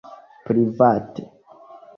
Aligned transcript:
private 0.51 1.29